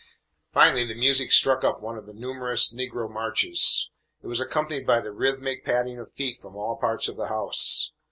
[0.51, 3.91] Finally the music struck up one of the numerous negro marches.
[4.23, 7.91] It was accompanied by the rhythmic patting of feet from all parts of the house.